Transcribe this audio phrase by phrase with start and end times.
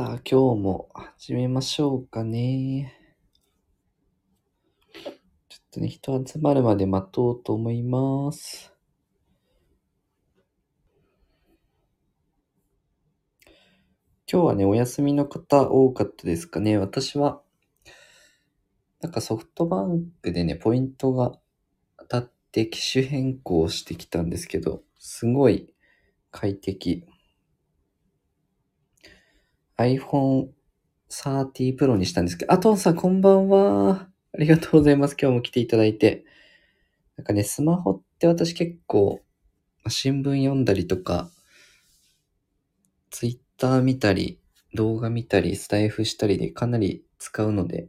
[0.00, 2.94] さあ、今日も始めましょうかね。
[4.94, 8.72] ちょっとね、人集まるまで待とうと思います。
[14.32, 16.78] 今日はね、お休みの方多かったですかね。
[16.78, 17.42] 私は、
[19.00, 21.32] なんかソフトバンクでね、ポイントが
[21.98, 25.74] 当たって機種変更してきたんですけど、すごい
[26.30, 27.04] 快適。
[29.78, 30.48] iPhone
[31.10, 34.08] 30 Pro にしたんですけど、あ、トンさんこんばんは。
[34.34, 35.16] ありがとうございます。
[35.20, 36.24] 今日も来ていただいて。
[37.16, 39.20] なんかね、スマホって私結構、
[39.88, 41.30] 新聞読んだりとか、
[43.10, 44.40] Twitter 見たり、
[44.74, 47.88] 動画見たり、スタイフしたりでかなり使うので、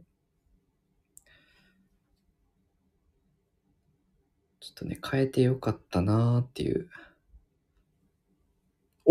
[4.60, 6.88] ちょっとね、変えてよかったなーっていう。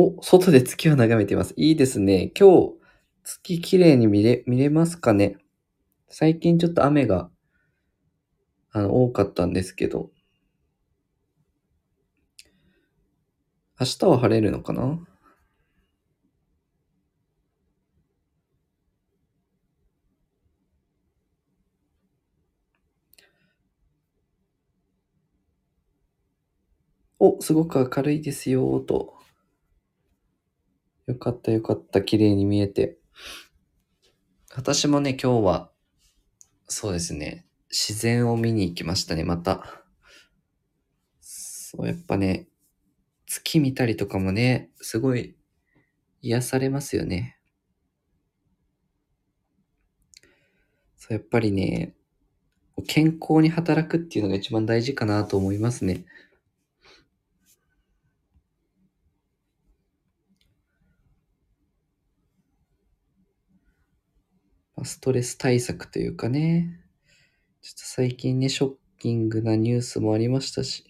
[0.02, 1.54] お、外で月を眺めています。
[1.58, 2.32] いいですね。
[2.40, 2.74] 今日、
[3.26, 5.36] 月綺麗に見れ、見れますかね？
[6.10, 7.30] 最近ちょっと雨が、
[8.72, 10.10] あの、多かったんですけど、
[13.80, 15.00] 明日は晴れるのかな？
[27.20, 29.19] お、すごく明るいですよと。
[31.10, 32.04] よかったよかった。
[32.04, 33.00] 綺麗に見えて。
[34.56, 35.72] 私もね、今日は、
[36.68, 39.84] そうですね、自然を見に行きましたね、また。
[41.20, 42.48] そう、やっぱね、
[43.26, 45.36] 月見たりとかもね、すごい
[46.22, 47.40] 癒されますよね。
[50.96, 51.96] そう、やっぱりね、
[52.88, 56.06] 健康に働くっていうのが一番大事かなと思いますね。
[64.86, 66.80] ストレス対策というかね、
[67.62, 70.86] ちょっと最近ね、ショッキングなニュースもありましたし。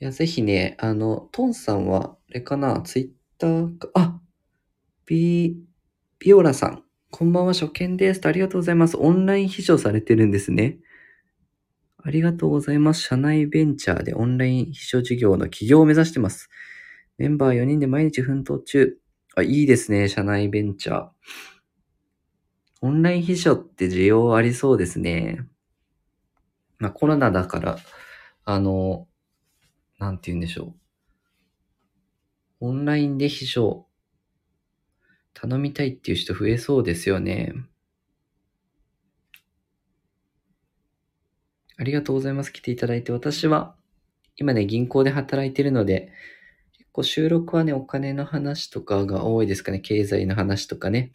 [0.00, 4.20] いや、ぜひね、あの、トンさんは、あれかな、ツイッターか、あ、
[5.06, 5.56] ビ、
[6.24, 8.20] ビオラさん、こんばんは、初見です。
[8.28, 8.96] ありがとうございます。
[8.96, 10.78] オンライン秘書されてるんですね。
[12.00, 13.02] ありがとうございます。
[13.02, 16.48] 社内ベンチャーでオンライン秘書事業の起業を目指してます。
[17.18, 18.96] メンバー4人で毎日奮闘中。
[19.34, 21.08] あ、いいですね、社内ベンチャー。
[22.82, 25.44] オンライン秘書って需要ありそうですね。
[26.78, 27.78] まあコロナだから、
[28.44, 29.08] あの、
[29.98, 30.76] なんて言うんでしょ
[32.60, 32.68] う。
[32.68, 33.88] オンラインで秘書
[35.34, 37.54] 頼みたいっていう人増えそうですよね。
[41.76, 42.52] ありがとうございます。
[42.52, 43.12] 来ていただいて。
[43.12, 43.74] 私は、
[44.36, 46.12] 今ね、銀行で働いてるので、
[46.78, 49.80] 結構収録はね、お金の話とかが多いですかね。
[49.80, 51.12] 経済の話とかね。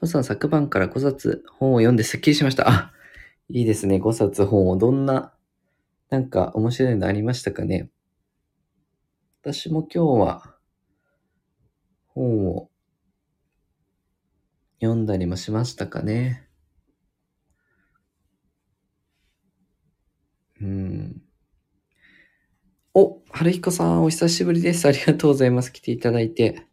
[0.00, 2.68] 父さん、昨晩から5冊本を読んでスッキリしました。
[2.70, 2.92] あ、
[3.50, 3.96] いいですね。
[3.96, 4.76] 5冊本を。
[4.78, 5.34] どんな、
[6.08, 7.90] なんか面白いのありましたかね。
[9.42, 10.49] 私も今日は、
[12.20, 12.68] 本を
[14.80, 16.46] 読んだりもしましたかね。
[20.60, 21.22] うん。
[22.92, 24.86] お、春彦さん、お久しぶりです。
[24.86, 25.72] ありがとうございます。
[25.72, 26.66] 来ていただいて。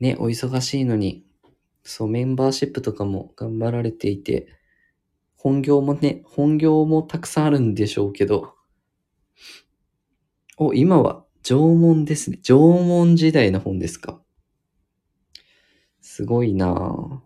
[0.00, 1.26] ね、お忙しいのに、
[1.82, 4.46] そう、メンバーシップとかも頑張られていて、
[5.36, 8.57] 本業もね、本業もたくさんあるんでしょうけど、
[10.60, 12.38] お、今は縄文ですね。
[12.42, 14.20] 縄文時代の本ですか？
[16.00, 17.22] すごいな。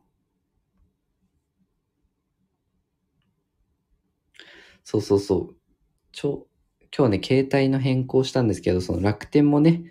[4.84, 5.56] そうそうそう。
[6.12, 6.46] ちょ、
[6.94, 9.84] 今日ね、携帯の変更したんですけど、その楽天もね、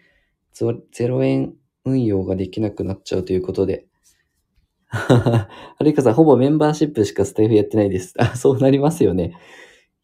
[0.54, 3.88] 0円運用ができなくなっちゃうということで。
[4.88, 5.48] は
[5.80, 8.14] るかさん、ほぼメンバーシップしかスタイフやってないです。
[8.20, 9.36] あ、そうなりますよね。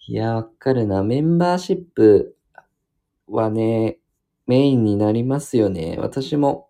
[0.08, 1.04] いや、わかるな。
[1.04, 2.37] メンバーシップ
[3.28, 4.00] はね、
[4.46, 5.98] メインになりますよね。
[6.00, 6.70] 私も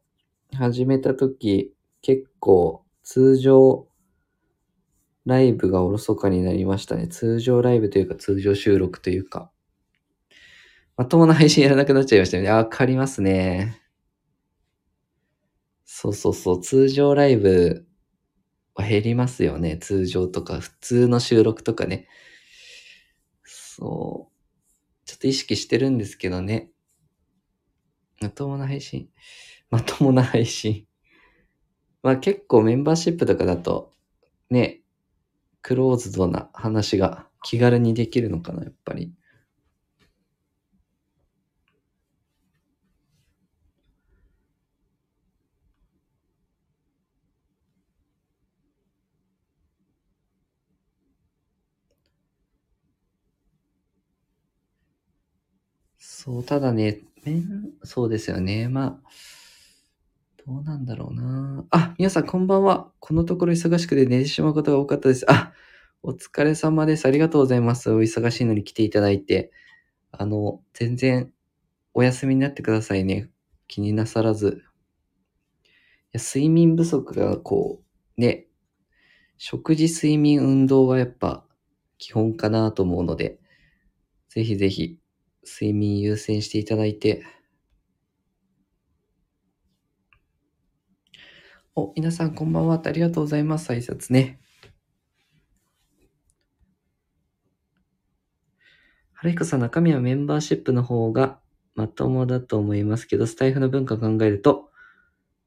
[0.55, 3.87] 始めたとき、結構通常
[5.25, 7.07] ライブがおろそかになりましたね。
[7.07, 9.51] 通常ライブというか通常収録というか。
[10.95, 12.49] まともな配信やらなくなっちゃいましたよね。
[12.49, 13.81] あわかりますね。
[15.85, 16.61] そうそうそう。
[16.61, 17.85] 通常ライブ
[18.75, 19.77] は減りますよね。
[19.77, 22.07] 通常とか、普通の収録とかね。
[23.43, 24.36] そう。
[25.17, 26.69] っと意識してるんですけどね。
[28.21, 29.09] まともな配信。
[29.69, 30.87] まともな配信。
[32.01, 33.91] まあ結構メンバーシップとかだと、
[34.49, 34.81] ね、
[35.61, 39.13] クローズドな話が気軽にできるのかな、やっぱり。
[56.27, 58.67] そう、ただね、めん、そうですよね。
[58.67, 59.09] まあ、
[60.45, 61.63] どうなんだろうな。
[61.69, 62.91] あ、皆さんこんばんは。
[62.99, 65.25] このところ忙しくて寝てしまうことが多かったです。
[65.31, 65.53] あ、
[66.03, 67.05] お疲れ様です。
[67.05, 67.89] ありがとうございます。
[67.91, 69.53] お忙しいのに来ていただいて。
[70.11, 71.31] あの、全然
[71.93, 73.29] お休みになってくださいね。
[73.69, 74.63] 気になさらず。
[76.13, 77.81] いや睡眠不足がこ
[78.17, 78.47] う、ね、
[79.37, 81.45] 食事、睡眠、運動はやっぱ
[81.97, 83.39] 基本かなと思うので、
[84.27, 84.99] ぜひぜひ
[85.47, 87.23] 睡眠優先していただいて。
[91.73, 92.81] お、皆さんこんばんは。
[92.83, 93.71] ありがとうございます。
[93.71, 94.39] 挨拶ね。
[99.13, 101.39] はるひこさん、中身はメンバーシップの方が
[101.75, 104.69] まともだと思いますけど、スタイフの文化考えると、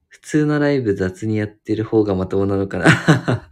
[0.09, 2.87] 普通のライブ雑にやってる方がまともなのかな。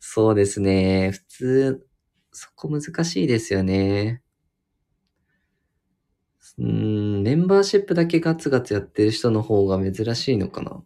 [0.00, 1.10] そうですね。
[1.10, 1.86] 普通、
[2.32, 4.22] そこ難しいですよね。
[6.58, 10.82] うん、メンバーシップだけガツガツやってる人の方が珍しいのかな。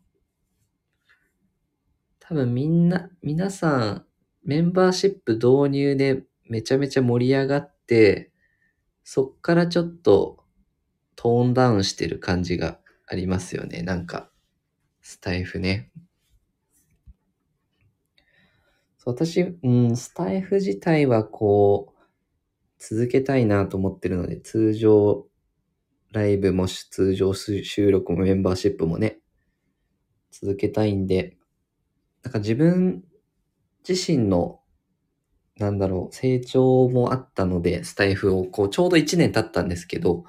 [2.21, 4.07] 多分みんな、皆さん、
[4.45, 8.31] メンバーシップ導入でめちゃめちゃ盛り上がって、
[9.03, 10.45] そっからちょっと
[11.17, 13.83] トーンダウンしてる感じがありますよね。
[13.83, 14.31] なんか、
[15.01, 15.91] スタイフね。
[18.99, 22.03] そう私、うん、スタイフ自体はこう、
[22.79, 25.27] 続けたいなと思ってるので、通常
[26.13, 29.19] ライブもし通常収録もメンバーシップもね、
[30.31, 31.37] 続けたいんで、
[32.23, 33.05] なんか自分
[33.89, 34.61] 自身の、
[35.57, 40.25] なんだろう、成長もあったので、スタイフをこう、ちょうど1年経ったんですけど、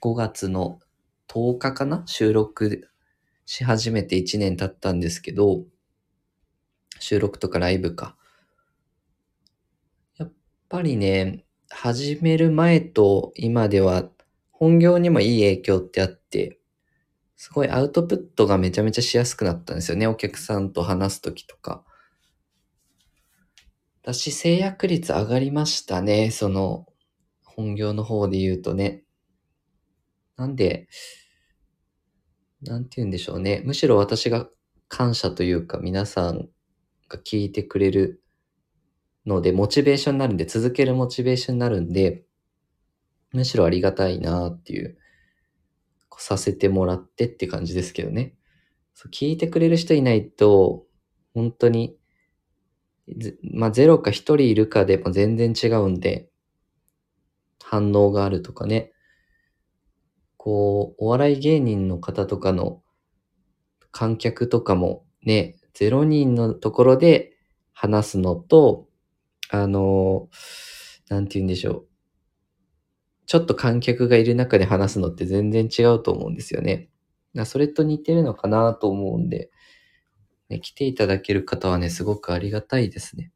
[0.00, 0.80] 5月の
[1.28, 2.88] 10日かな収録
[3.46, 5.64] し始めて1年経ったんですけど、
[6.98, 8.16] 収録とかライブか。
[10.18, 10.32] やっ
[10.68, 14.08] ぱりね、始める前と今では
[14.64, 16.58] 本業にもいい影響ってあって、
[17.36, 20.06] すごいアウトプットがめちゃめちゃしやすくなったんですよね。
[20.06, 21.84] お客さんと話すときとか。
[24.00, 26.30] 私、制約率上がりましたね。
[26.30, 26.86] その、
[27.42, 29.04] 本業の方で言うとね。
[30.38, 30.88] なんで、
[32.62, 33.60] なんて言うんでしょうね。
[33.66, 34.48] むしろ私が
[34.88, 36.48] 感謝というか、皆さん
[37.10, 38.22] が聞いてくれる
[39.26, 42.24] ので、モチベーションになるんで、続けるモチベーションになるんで、
[43.34, 44.96] むしろありがたいなっていう、
[46.16, 48.34] させてもらってって感じですけどね。
[48.94, 50.86] そう聞いてくれる人いないと、
[51.34, 51.96] 本当に、
[53.42, 56.30] まあ、ゼロか一人いるかでも全然違うんで、
[57.62, 58.92] 反応があるとかね。
[60.36, 62.82] こう、お笑い芸人の方とかの
[63.90, 67.36] 観客とかもね、0人のところで
[67.72, 68.86] 話すのと、
[69.50, 70.28] あの、
[71.08, 71.93] なんて言うんでしょう。
[73.26, 76.90] ちょっと観客がいる中で話すのって全然違うと思うんですよね。
[77.44, 79.50] それと似てるのかなと思うんで、
[80.48, 83.32] ね、来ていただける方はね、すごくありがたいですね。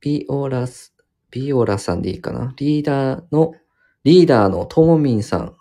[0.00, 0.94] ビオラス、
[1.30, 2.52] ビオラさんでいいかな？
[2.56, 3.54] リーダーの、
[4.04, 5.54] リーダーのともみんさん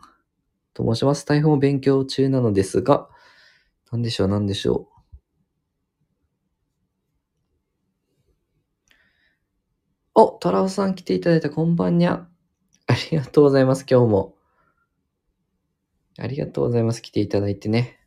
[0.73, 1.25] と申します。
[1.25, 3.09] 大変を勉強中なのですが、
[3.91, 4.94] なんでしょう、なんでしょう。
[10.17, 12.25] お、トラオさん来ていただいたこんばんにゃ。
[12.87, 14.37] ありがとうございます、今日も。
[16.17, 17.99] ありがとうございます、来ていただいてね。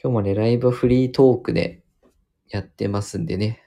[0.00, 1.82] 今日もね、ライブフリートークで
[2.48, 3.62] やってますんでね。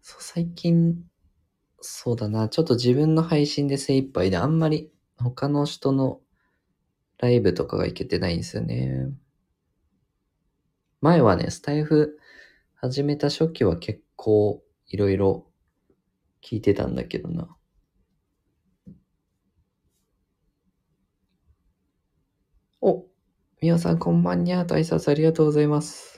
[0.00, 0.94] そう、最近、
[1.80, 6.20] そうだな、ちょっと自分の配信で精一杯であんまり他の人の
[7.18, 9.10] ライブとかがいけてないんですよね。
[11.00, 12.20] 前はね、スタイフ
[12.76, 15.44] 始めた初期は結構いろいろ
[16.40, 17.56] 聞いてたんだけどな。
[22.80, 23.04] お、
[23.60, 26.17] みおさんこんばんにゃーと挨拶ありがとうございます。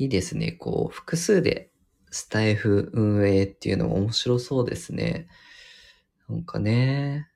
[0.00, 0.52] いいですね。
[0.52, 1.70] こう、複数で
[2.10, 5.28] スタイフ運営っていうのも面白そうですね。
[6.28, 7.29] なんかね。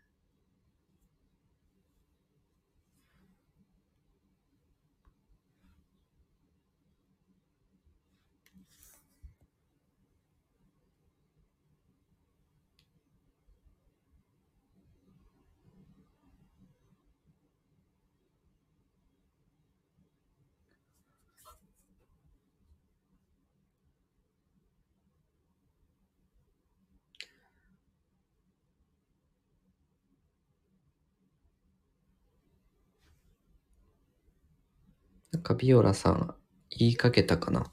[35.35, 36.33] なんかビオラさん
[36.71, 37.73] 言いかけたかな。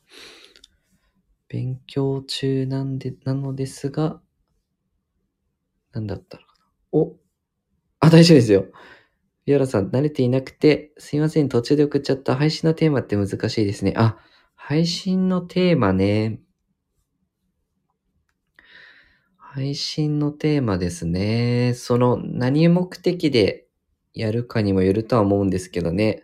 [1.48, 4.20] 勉強中なんで、なのですが、
[5.92, 6.66] なんだったのかな。
[6.92, 7.16] お
[8.00, 8.66] あ、大丈夫ですよ。
[9.46, 12.36] ビオラさん、慣れていなくて、すいません、途中で送っちゃった。
[12.36, 13.94] 配信のテーマって難しいですね。
[13.96, 14.18] あ、
[14.56, 16.42] 配信のテーマね。
[19.38, 21.76] 配信のテーマですね。
[21.76, 23.68] その、何目的で
[24.16, 26.24] やるかにもよるとは思うんですけどね。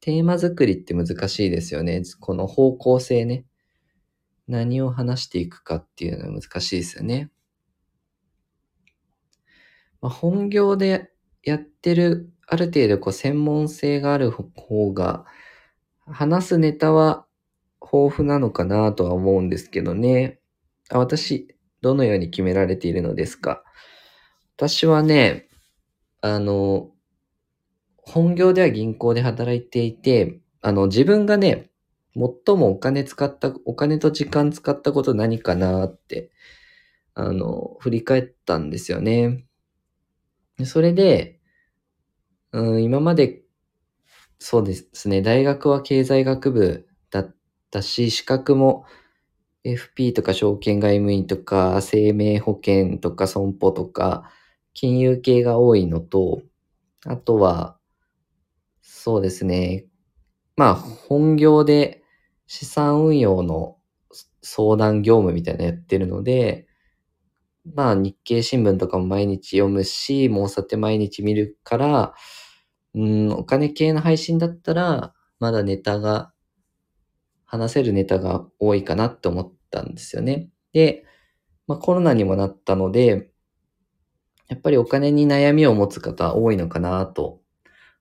[0.00, 2.02] テーマ作りって難しいですよね。
[2.20, 3.44] この方向性ね。
[4.48, 7.30] 何を話していくかっていうのは難しいですよね。
[10.00, 11.10] まあ、本業で
[11.42, 15.26] やってる、ある程度こう専門性がある方が、
[16.06, 17.26] 話すネタは
[17.80, 20.40] 豊富なのかなとは思うんですけどね。
[20.88, 23.62] あ私、どのように決められているのですか？
[24.56, 25.48] 私はね、
[26.22, 26.90] あの、
[28.12, 31.70] 本業では銀行で働いていて、あの、自分がね、
[32.14, 36.32] 最もお金使った、お金と時間使ったこと何かなって、
[37.14, 39.44] あの、振り返ったんですよね。
[40.64, 41.38] それで、
[42.52, 43.42] うん、今まで、
[44.40, 47.36] そうですね、大学は経済学部だっ
[47.70, 48.86] たし、資格も
[49.64, 54.30] FP とか証券外務員とか生命保険とか損保とか
[54.74, 56.42] 金融系が多いのと、
[57.06, 57.79] あとは
[59.02, 59.86] そうですね。
[60.56, 62.02] まあ、本業で
[62.46, 63.78] 資産運用の
[64.42, 66.66] 相談業務みたいなのやってるので、
[67.74, 72.14] まあ、日経新聞とかも毎日読むし、もうさて毎日見るから、
[72.94, 76.34] うん、お金系の配信だったら、まだネタが、
[77.46, 80.50] 話せるネタが多いかなって思ったんですよね。
[80.74, 81.06] で、
[81.66, 83.30] まあコロナにもなったので、
[84.48, 87.40] やっぱりお金に悩みを持つ方多いのかなと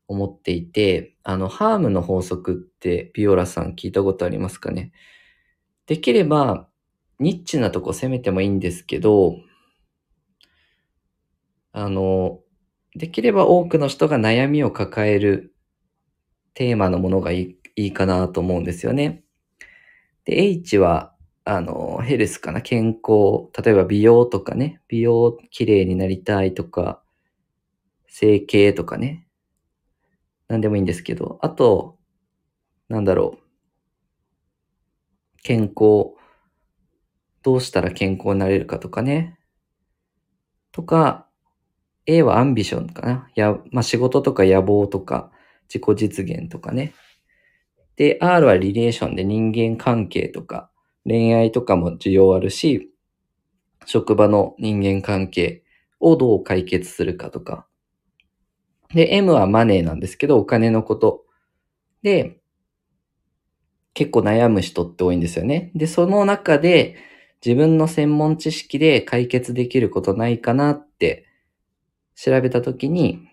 [0.09, 4.91] 思っていて、あの、ハームの法則ってビオラさん聞いたことありますかね？
[5.85, 6.67] できれば、
[7.19, 9.35] ニッチなとこ攻めてもいいんですけど、
[11.71, 12.39] あの、
[12.95, 15.53] できれば多くの人が悩みを抱える
[16.55, 19.23] テーマのものがいいいいかなと思うんですよね。
[20.25, 21.13] で、H は、
[21.45, 22.61] あの、ヘルスかな？
[22.61, 23.49] 健康。
[23.63, 24.81] 例えば美容とかね。
[24.87, 27.03] 美容綺麗になりたいとか、
[28.07, 29.27] 整形とかね。
[30.49, 31.97] 何でもいいんですけど、あと、
[32.89, 33.49] なんだろう。
[35.43, 36.15] 健康。
[37.43, 39.39] どうしたら健康になれるかとかね。
[40.71, 41.27] とか、
[42.07, 43.29] A はアンビションかな。
[43.35, 45.31] や、まあ、仕事とか野望とか、
[45.73, 46.93] 自己実現とかね。
[47.95, 50.71] で、R はリレーションで人間関係とか、
[51.05, 52.91] 恋愛とかも需要あるし、
[53.85, 55.63] 職場の人間関係
[55.99, 57.67] をどう解決するかとか、
[58.93, 61.25] で、M はマネーなんですけど、お金のこと。
[62.01, 62.39] で、
[63.93, 65.71] 結構悩む人って多いんですよね。
[65.75, 66.95] で、その中で
[67.45, 71.25] 自分の専門知識で解決できることないかなって
[72.15, 73.27] 調べたときに、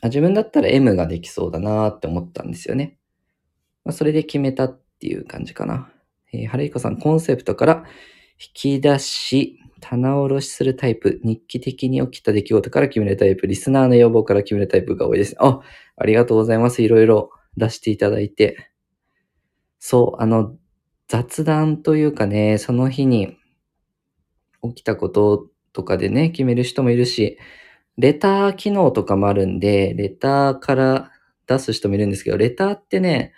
[0.00, 2.96] あ自分だったら M ができそうだなって思ったんですよね。
[3.84, 5.90] まあ、それで決めたっていう感じかな。
[6.32, 7.84] えー、春彦さん、コンセプトから
[8.40, 15.36] 引き出し、棚卸しするタイプ、日記的に起きた出来事から決めるタイプ、リスナーの要望から決めるタイプが多いです。
[15.38, 15.60] あ、
[15.96, 16.82] ありがとうございます。
[16.82, 18.70] いろいろ出していただいて。
[19.78, 20.56] そう、あの、
[21.08, 23.36] 雑談というかね、その日に
[24.62, 27.38] 起きたこととかでね、決める人もいるし、
[27.96, 31.10] レター機能とかもあるんで、レターから
[31.46, 33.32] 出す人もいるんですけど、レターってね、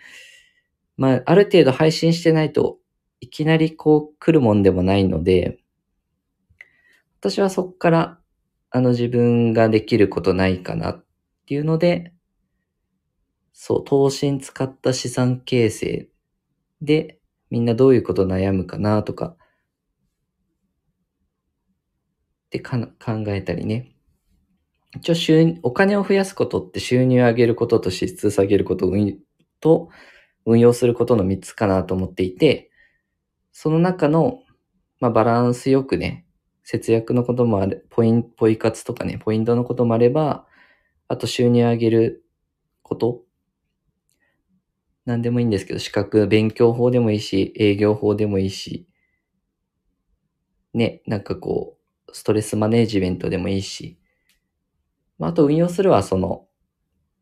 [0.97, 2.79] まあ、ある程度配信してないと
[3.21, 5.59] いきなりこう来るもんでもないので、
[7.21, 8.19] 私はそこから、
[8.71, 11.05] あの自分ができることないかなっ
[11.47, 12.15] ていうので、
[13.53, 16.09] そう、投資に使った資産形成
[16.81, 19.37] で、みんなどういうこと悩むかなとか、
[22.47, 23.95] ってか考えたりね。
[24.97, 28.91] 一応収、お金を増やすことって収入を上げることと支出下げること
[29.61, 29.91] と
[30.47, 32.71] 運用することの3つかなと思っていて、
[33.53, 34.39] その中の、
[35.01, 36.25] まあ、バランスよくね、
[36.71, 40.47] 節約のこともある、ポイン、ポイ活とかね、ポイントのこともあれば、
[41.09, 42.25] あと収入上げる
[42.83, 43.25] こと。
[45.05, 48.87] 何でもいいんですけど、資格、勉強法でもいいし、営業法でもいいし、
[50.73, 53.99] ね、なんかこう、ストレスマネージメントでもいいし、
[55.19, 56.47] まあ、あと運用するはその、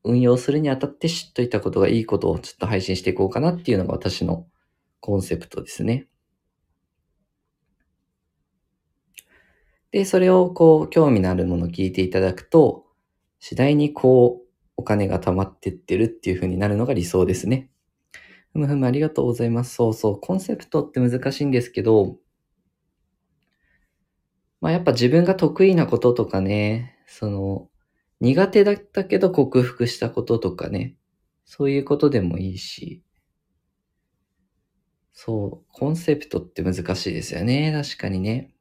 [0.05, 4.47] 運用するにあたって知っといたことがいいことをちょっと配信していこうかなっていうのが私の
[5.01, 6.07] コンセプトですね。
[9.91, 12.87] で、それをこう、興味のあるものを聞いていただくと、
[13.41, 17.71] 次第にこう、お金が貯まってってるっていう風になるのが理想ですね。
[18.53, 19.75] ふむふむありがとうございます。
[19.77, 22.19] そうそう、コンセプトって難しいんですけど、
[24.61, 27.69] まあやっぱ自分が得意なこととかね、その、
[28.21, 30.97] 苦手だったけど克服したこととかね、
[31.45, 33.03] そういうことでもいいし、
[35.13, 37.73] そう、コンセプトって難しいですよね。
[37.73, 38.55] 確かにね。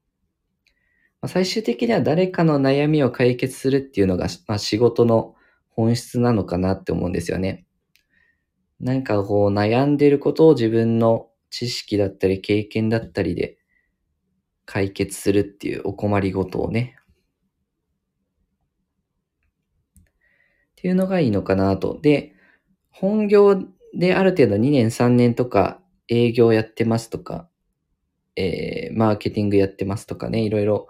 [1.27, 5.36] 最終的には誰かの悩みを解決するっていうのが、まあ、仕事の
[5.69, 7.65] 本質なのかなって思うんですよね。
[8.79, 13.57] なんかこう悩んでることを自分の知識だったり経験だったりで
[14.65, 16.96] 解決するっていうお困りごとをね。
[19.98, 20.00] っ
[20.75, 22.00] ていうのがいいのかなと。
[22.01, 22.34] で、
[22.89, 27.50] 本業である程度2年3年とか営業やってますとか、
[28.36, 30.88] えー、マーケティングやってますとかね、いろいろ、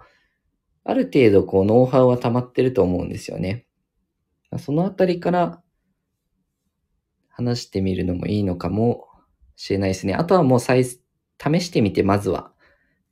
[0.84, 3.66] ある程度こうノウハウは溜まってると思うんですよね。
[4.58, 5.62] そのあたりから
[7.28, 9.06] 話してみるのもいいのかも
[9.56, 10.14] しれないですね。
[10.14, 10.98] あとはもう再、試
[11.60, 12.52] してみて、まずは。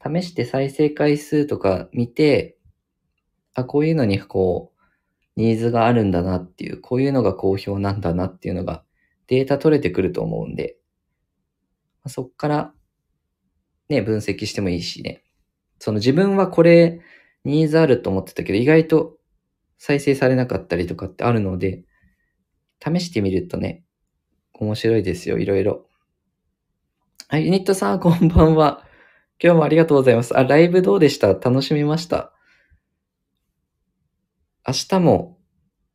[0.04, 2.56] 試して再生回数とか見て、
[3.54, 8.84] あ、こういうのにこう、ニーズがあるんだなっていう、こういうのが好評なんだなっていうのが
[9.26, 10.78] データ取れてくると思うんで、
[12.06, 12.74] そっから
[13.88, 15.22] ね、分析してもいいしね。
[15.78, 17.00] その自分はこれ
[17.46, 19.16] ニーズあると思ってたけど、意外と
[19.78, 21.84] 再生されなかったりとかってあるので、
[22.84, 23.84] 試してみるとね、
[24.52, 25.86] 面白いですよ、いろいろ。
[27.28, 28.84] はい、ユニットさん、こんばんは。
[29.42, 30.36] 今日もありがとうございます。
[30.36, 31.28] あ、ライブどうでした？
[31.28, 32.32] 楽しみました？
[34.66, 35.38] 明日も、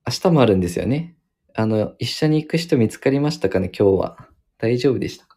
[0.07, 1.15] 明日もあるんですよね。
[1.55, 4.27] あの、一緒に行く人見つかりましたかね、今日は。
[4.57, 5.30] 大丈夫でした？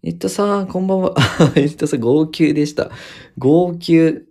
[0.00, 1.14] かユニットさん、こんばんは。
[1.56, 2.90] ユニットさん、号泣でした。
[3.36, 4.26] 号泣。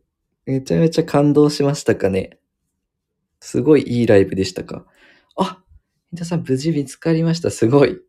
[0.45, 2.39] めちゃめちゃ感動しましたかね。
[3.39, 4.86] すごいいいライブでしたか。
[5.36, 5.63] あ、
[6.12, 7.51] ユニットさん、無事見つかりました。
[7.51, 7.99] すごい。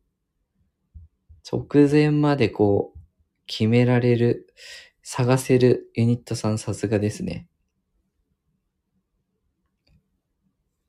[1.50, 2.98] 直前までこう、
[3.46, 4.46] 決められる、
[5.02, 7.46] 探せるユニットさん、さすがですね。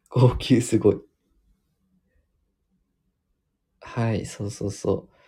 [0.09, 1.01] 号泣すごい。
[3.81, 5.20] はい、そうそうそう。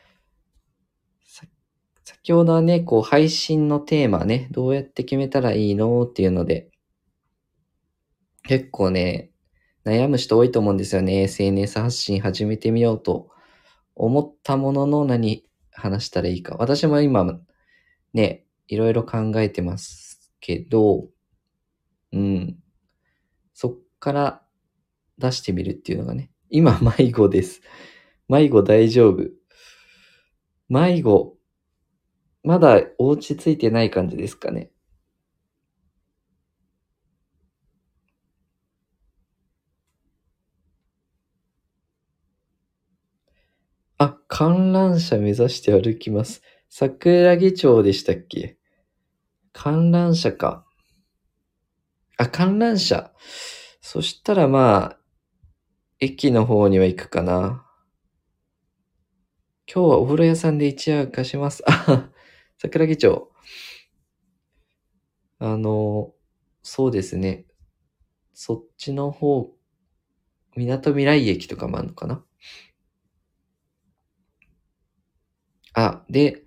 [2.04, 6.70] 先ほどはね、こう配信のテーマね、どうやって決めたらいいのっていうので、
[8.44, 9.32] 結構ね、
[9.86, 11.24] 悩む人多いと思うんですよね。
[11.24, 13.30] SNS 発信始めてみようと
[13.96, 16.56] 思ったものの何話したらいいか。
[16.58, 17.39] 私も今、
[18.13, 21.08] ね、いろいろ考えてますけど、
[22.12, 22.58] うん。
[23.54, 24.42] そっから
[25.18, 26.32] 出してみるっていうのがね。
[26.50, 27.62] 今、迷子です。
[28.28, 29.30] 迷子大丈夫。
[30.70, 31.38] 迷子、
[32.43, 34.69] まだお家ついてない感じですかね。
[43.97, 46.41] あ、観覧車目指して歩きます。
[46.67, 48.58] 桜木町でしたっけ？
[49.53, 50.65] 観覧車か。
[52.17, 53.13] あ、観覧車。
[53.82, 54.99] そしたらまあ、
[55.99, 57.65] 駅の方には行くかな。
[59.73, 61.63] 今日はお風呂屋さんで一夜貸します。
[61.65, 62.10] あ、
[62.58, 63.32] 桜木町。
[65.39, 66.13] あの、
[66.62, 67.46] そうですね。
[68.34, 69.52] そっちの方、
[70.56, 72.24] 港未来駅とかもあるのかな？
[75.74, 76.44] あ、で、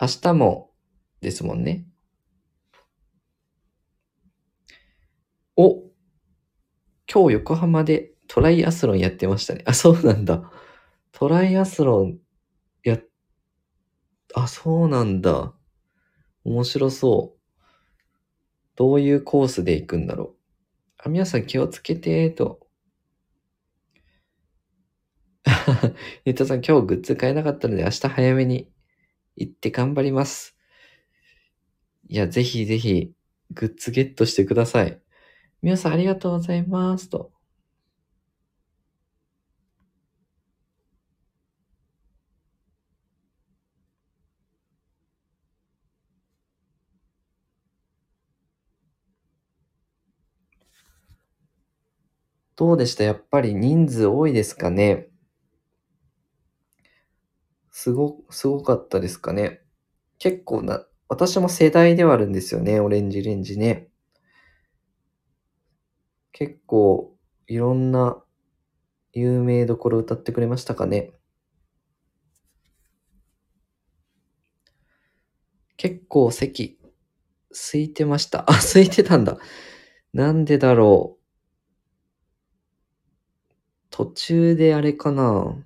[0.00, 0.70] 明日も
[1.20, 1.86] ですもんね。
[5.56, 5.82] お、
[7.12, 9.62] 今日横浜でトライアスロンやってましたね。
[9.66, 10.50] あ、そうなんだ。
[11.12, 12.18] トライアスロン
[14.42, 15.52] あ、そうなんだ。
[16.44, 17.40] 面白そう。
[18.76, 20.36] どういうコースで行くんだろう。
[20.98, 22.66] あ、皆さん気をつけて、と。
[26.24, 28.70] ゆったさん今日グッズ買えなかったので明日早めに
[29.36, 30.56] 行って頑張ります。
[32.08, 33.12] いや、ぜひぜひ
[33.50, 35.00] グッズゲットしてください。
[35.62, 37.08] 皆さんありがとうございます。
[37.08, 37.32] と。
[52.60, 53.04] どうでした？
[53.04, 55.08] やっぱり人数多いですかね？
[57.70, 59.62] すご、すごかったですかね？
[60.18, 63.88] 結構な、私も世代ではあるんですよね、オレンジレンジね。
[66.32, 68.22] 結構、いろんな
[69.14, 71.14] 有名どころ歌ってくれましたかね？
[75.78, 76.78] 結構席、
[77.52, 78.40] 空いてました。
[78.50, 79.38] あ、空いてたんだ。
[80.12, 81.19] なんでだろう。
[84.00, 85.62] 途中であれかな。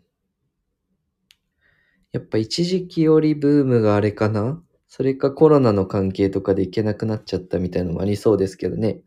[2.11, 9.03] やっぱ一時期よりブームがあれかなそれかコロナの関係とかで行けなくなっちゃったみたいなのもありそうですけどね。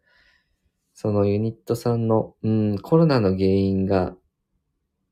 [0.94, 4.16] そのユニットさんの、うん、コロナの原因が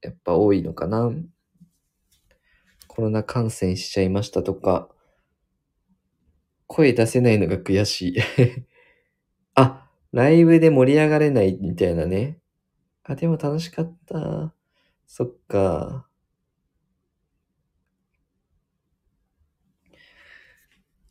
[0.02, 1.12] やっぱ多いのかな。
[2.88, 4.88] コロナ感染しちゃいましたとか、
[6.68, 8.18] 声出せないのが悔しい。
[9.56, 12.40] あ、ライブで盛り上がれないみたいなね。
[13.08, 14.52] あ、でも楽しかった。
[15.06, 16.08] そっか。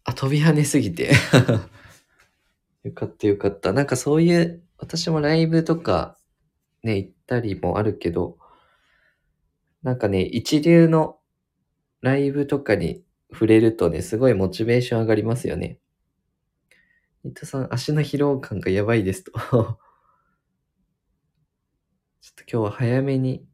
[0.02, 1.12] あ、飛び跳ねすぎて。
[2.82, 3.72] よかったよかった。
[3.72, 6.18] なんかそういう、私もライブとか
[6.82, 8.38] ね、行ったりもあるけど、
[9.82, 11.20] なんかね、一流の
[12.00, 15.78] ライブとかに触れるとね、すごいモチベーション上がりますよね。
[17.24, 19.78] 伊藤さん、足の疲労感がやばいですと。
[22.24, 23.44] ちょっと今日は早めに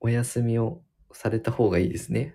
[0.00, 2.34] お休みをされた方がいいですね。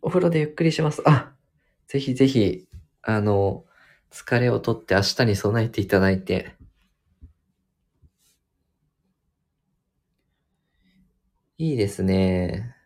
[0.00, 1.02] お風呂でゆっくりします。
[1.04, 1.34] あ、
[1.86, 2.66] ぜひぜひ、
[3.02, 3.66] あの、
[4.14, 6.54] 疲れをとって明日に備えていただいて。
[11.58, 12.76] いいですね。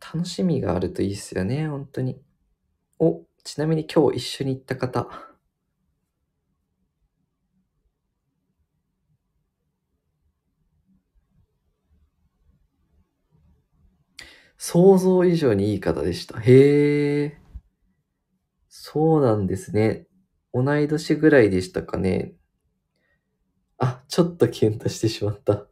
[0.00, 2.20] 楽しみがあるといいですよね、本当に。
[2.98, 5.08] お、ちなみに今日一緒に行った方。
[14.58, 16.40] 想像以上にいい方でした。
[16.40, 17.43] へえ。
[18.86, 20.06] そうなんですね。
[20.52, 22.34] 同い年ぐらいでしたかね。
[23.78, 25.66] あ、ちょっとキュンとしてしまった。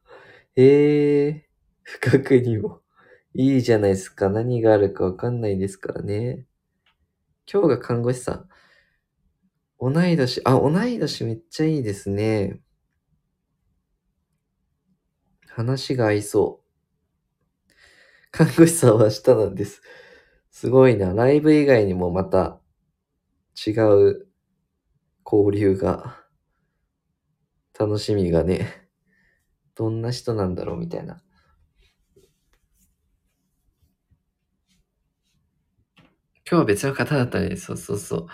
[0.56, 1.46] へえ。
[1.82, 2.80] 不覚にも。
[3.34, 4.30] いいじゃないですか。
[4.30, 6.46] 何があるかわかんないですからね。
[7.52, 8.48] 今日が看護師さん。
[9.78, 12.62] 同い年、あ、同い年めっちゃいいですね。
[15.48, 16.62] 話が合いそ
[17.68, 17.70] う。
[18.30, 19.82] 看護師さんは明日なんです。
[20.50, 21.12] すごいな。
[21.12, 22.61] ライブ以外にもまた
[23.66, 24.26] 違う
[25.24, 26.16] 交流が、
[27.78, 28.88] 楽しみがね、
[29.74, 31.22] どんな人なんだろうみたいな。
[36.48, 37.56] 今日は別の方だったね。
[37.56, 38.26] そうそうそう。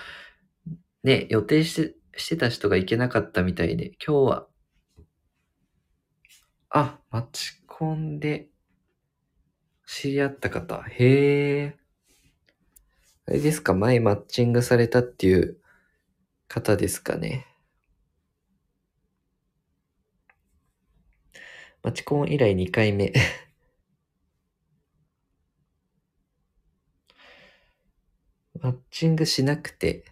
[1.03, 4.49] ね、予定して、してた人が行けなかったみたいで、今日は、
[6.71, 8.49] あ、マチコンで
[9.87, 10.81] 知り合った方。
[10.83, 11.79] へえ。
[13.29, 13.75] あれですか？
[13.75, 15.59] 前マッチングされたっていう
[16.49, 17.47] 方ですかね？
[21.83, 23.12] マチコン以来2回目。
[28.61, 30.05] マッチングしなくて、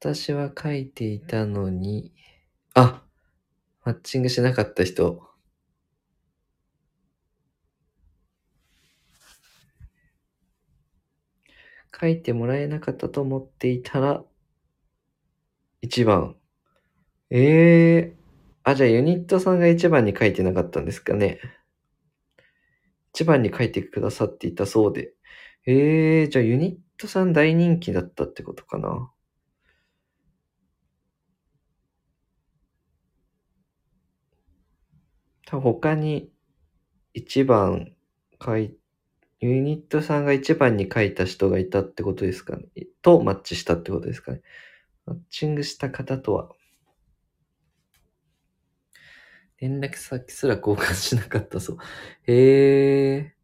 [0.00, 2.12] 私は書いていたのに、
[2.74, 3.03] あ、
[3.84, 5.22] マッチングしなかった人。
[12.00, 14.24] 書いてもらえなかったと思っていたら、
[15.82, 16.36] 1番。
[17.30, 18.24] ええー。
[18.64, 21.40] あ、じゃあユニットさんが1番に書いてなかったんですかね。
[23.14, 25.14] 1番に書いてくださっていたそうで。
[25.66, 29.13] ええー、じゃあユニットさん大人気だったってことかな。
[35.54, 36.32] 多分他に
[37.14, 37.92] 1番
[38.44, 38.76] 書い、
[39.38, 42.64] ユニットさんが1番に書いた人がいたってことですかね。
[43.02, 44.42] とマッチしたってことですかね。
[45.06, 46.48] マッチングした方とは、
[49.60, 51.78] 連絡先すら交換しなかったそう。
[52.26, 53.34] へえ。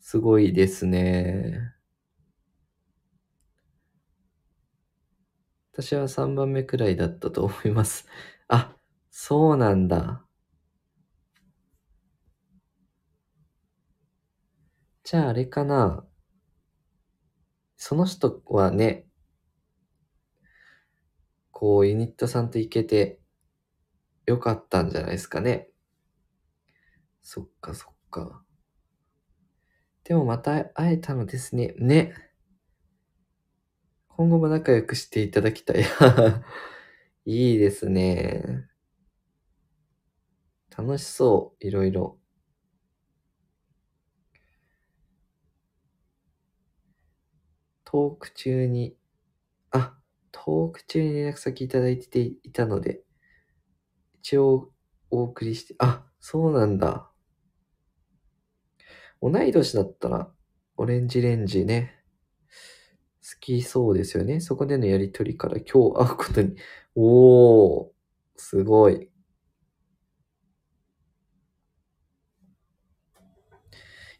[0.00, 1.72] すごいですね。
[5.72, 8.06] 私は3番目くらいだったと思います。
[8.48, 8.76] あ、
[9.10, 10.23] そうなんだ。
[15.04, 16.02] じゃああれかな。
[17.76, 19.06] その人はね、
[21.50, 23.20] こうユニットさんと行けて
[24.24, 25.68] よかったんじゃないですかね。
[27.22, 28.42] そっかそっか。
[30.04, 31.74] でもまた会えたのですね。
[31.78, 32.14] ね。
[34.08, 35.84] 今後も仲良くしていただきたい。
[37.26, 38.70] いいですね。
[40.74, 42.18] 楽しそう、いろいろ。
[47.94, 48.96] トーク中に、
[49.70, 49.96] あ、
[50.32, 53.04] トーク中に連絡先いただいていたので、
[54.18, 54.72] 一応
[55.12, 57.08] お送りして、あ、そうなんだ。
[59.22, 60.28] 同い年だったら、
[60.76, 62.02] オレンジレンジね、
[63.22, 64.40] 好きそうですよね。
[64.40, 66.56] そこでのやりとりから今日会うことに、
[66.96, 67.90] おー、
[68.34, 69.08] すごい。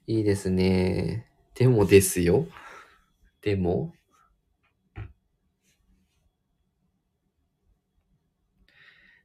[0.06, 1.26] いいですね。
[1.56, 2.46] でもですよ。
[3.44, 3.92] でも、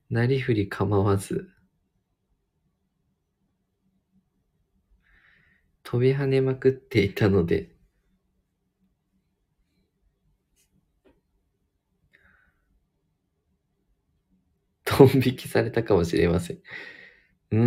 [0.10, 1.50] なりふり構わず、
[5.84, 7.76] 飛び跳ねまくっていたので、
[14.86, 16.58] ドン引きされたかもしれません。
[17.52, 17.60] うー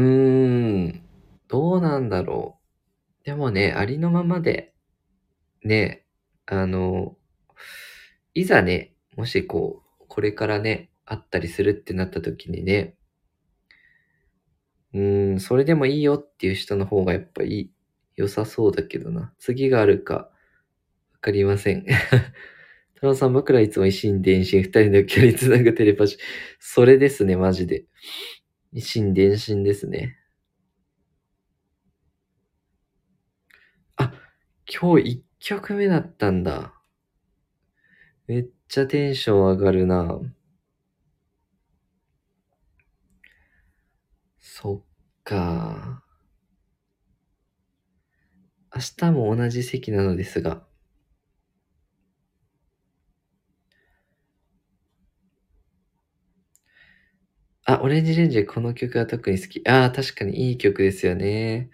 [0.88, 1.03] ん、
[1.49, 2.61] どうなんだろ
[3.23, 3.25] う。
[3.27, 4.75] でもね、ありのままで、
[5.65, 6.02] ね、
[6.46, 7.16] あの、
[8.35, 12.96] いざね、もしこう、これからね、会ったりするってなった時にね、
[14.94, 17.70] うん、それでもいいよっていう人の方がやっぱいい、
[18.16, 19.33] 良さそうだけどな。
[19.38, 20.31] 次があるか、わ
[21.20, 21.87] かりません。
[22.94, 26.18] 太郎さん、僕らいつも一心伝心、二人の距離つなぐテレパシー。
[26.61, 27.85] それですね、マジで。
[28.72, 30.18] 一心伝心ですね。
[33.96, 34.12] あ、
[34.66, 36.72] 今日一曲目だったんだ。
[38.28, 40.20] めっちゃテンション上がるな。
[44.38, 44.83] そっ
[45.24, 46.05] か。
[48.74, 50.64] 明日も同じ席なのですが。
[57.64, 59.68] あ、オレンジレンジこの曲が特に好き。
[59.68, 61.70] ああ、確かにいい曲ですよね。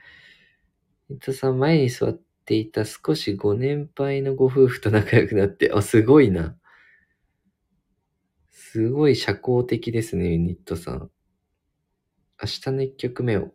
[1.10, 6.56] 伊藤さん、前に座ってていた少しご年配のご夫婦と仲良くなって、あ、すごいな。
[8.50, 11.10] すごい社交的ですね、ユニットさん。
[12.42, 13.40] 明日の一曲目を。
[13.42, 13.50] 明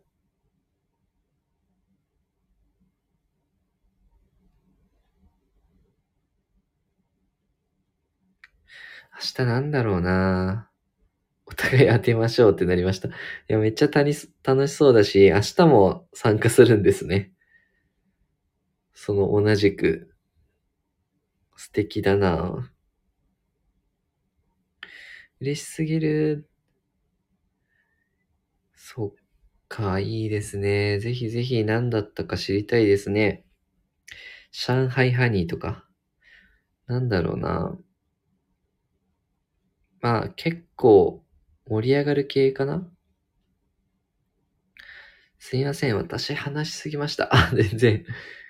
[9.36, 10.68] 日なんだろうな
[11.46, 13.08] お互い当てましょうってなりました。
[13.08, 13.12] い
[13.48, 14.28] や、めっちゃ楽し
[14.74, 17.33] そうだし、明日も参加するんですね。
[18.94, 20.14] その同じく。
[21.56, 22.72] 素敵だな
[25.40, 26.48] 嬉しすぎる。
[28.74, 29.14] そっ
[29.68, 30.98] か、いいですね。
[31.00, 33.44] ぜひぜひ何だったか知りたいですね。
[34.52, 35.84] 上海ハニーとか。
[36.86, 37.76] なんだろうな。
[40.00, 41.24] まあ結構
[41.66, 42.88] 盛り上がる系かな
[45.38, 45.96] すいません。
[45.96, 47.34] 私話しすぎました。
[47.34, 48.04] あ、全然。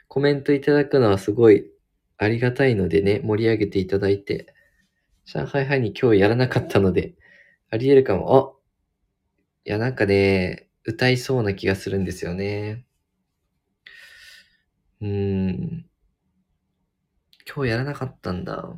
[0.08, 1.70] コメントいただくのはすごい
[2.18, 4.54] ありがたいのでね、盛り上げていただいて。
[5.26, 7.14] 上海ハニー今日やらなかったので、
[7.70, 8.36] あり得るかも。
[8.36, 8.64] あ
[9.66, 12.84] いや、なんかね、歌いそうな気がするんですよね。
[15.00, 15.86] うーん。
[17.46, 18.76] 今日やらなかったんだ。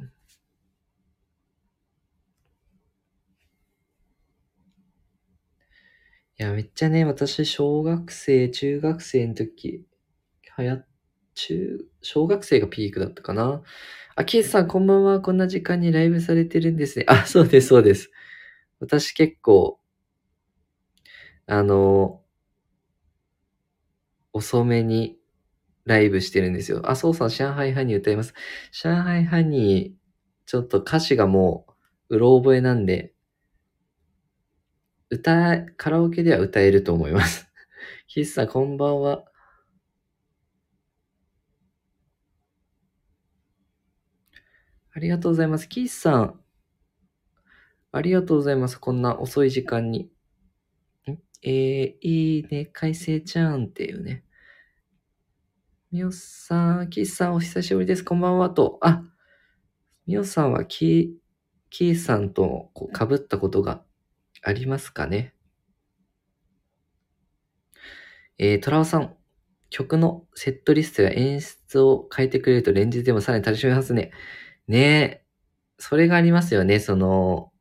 [6.38, 9.86] いや、めっちゃね、私、小学生、中学生の時、
[10.50, 10.84] はや、
[11.36, 13.62] 中、小学生がピークだったかな？
[14.16, 15.20] あ、キースさん、こんばんは。
[15.20, 17.06] こんな時間にライブされてるんですね。
[17.10, 18.10] あ、そうです、そうです。
[18.80, 19.80] 私結構、
[21.46, 22.22] あの、
[24.32, 25.18] 遅めに
[25.84, 26.82] ライブしてるんですよ。
[26.90, 28.34] あ、そうさん、上海ハニー歌います。
[28.72, 30.00] 上海ハニー、
[30.46, 31.66] ちょっと歌詞がも
[32.10, 33.14] う、うろ覚えなんで、
[35.10, 37.48] 歌、カラオケでは歌えると思います。
[38.08, 39.24] キスさん、こんばんは。
[44.96, 45.68] ありがとうございます。
[45.68, 46.40] キースさん、
[47.92, 48.78] ありがとうございます。
[48.78, 50.10] こんな遅い時間に。
[51.42, 54.24] えー、いいね、海星ちゃんっていうね。
[55.92, 58.02] みおさん、キースさんお久しぶりです。
[58.02, 58.78] こんばんはと。
[58.80, 59.02] あ、
[60.06, 61.10] みおさんはキー、
[61.68, 63.82] キーさんとこう被ったことが
[64.42, 65.34] ありますかね
[68.38, 69.14] えー、トラオさん、
[69.68, 74.10] 曲のセットリストや演出を変えてくれると連日でもさらに楽しめますね。
[74.68, 75.24] ねえ。
[75.78, 76.80] それがありますよね。
[76.80, 77.52] その、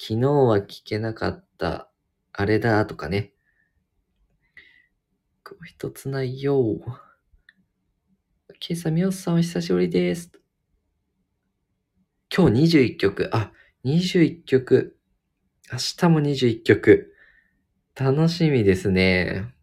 [0.00, 1.90] 昨日は聞けなかった、
[2.32, 3.32] あれだとかね。
[5.44, 6.80] こう一つないよ。
[8.58, 10.32] ケイさ、みおさんお久しぶりです。
[12.36, 13.30] 今日21曲。
[13.32, 13.52] あ、
[13.84, 14.98] 21曲。
[15.70, 17.14] 明日も21曲。
[17.94, 19.54] 楽しみですね。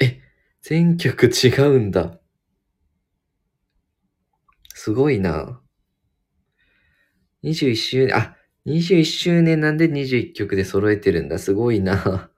[0.00, 0.20] え、
[0.60, 2.19] 全曲違うんだ。
[4.82, 5.60] すごいな。
[7.44, 11.38] 21周年、あ、21周年なんで21曲で揃えてるんだ。
[11.38, 12.30] すごいな。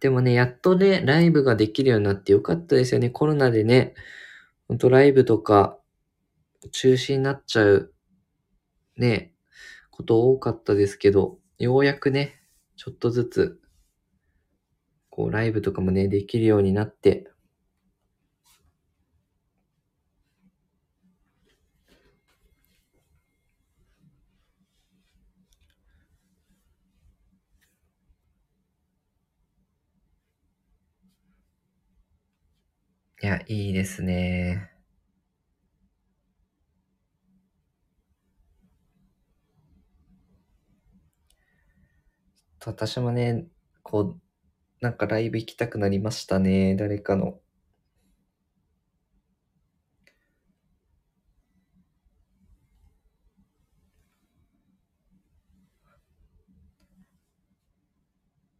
[0.00, 3.08] でもね、やっとね、ライブができるようになってよかったですよね。
[3.08, 3.94] コロナでね、
[4.66, 5.78] ほんとライブとか
[6.72, 7.94] 中止になっちゃう、
[8.96, 9.32] ね、
[9.92, 12.42] こと多かったですけど、ようやくね、
[12.74, 13.60] ちょっとずつ、
[15.08, 17.29] こう、ライブとかもね、できるようになって、
[33.22, 34.68] いや、いいですね。
[42.64, 43.46] 私もね、
[43.82, 44.20] こう、
[44.80, 46.76] なんかライブ行きたくなりましたね。
[46.76, 47.40] 誰かの。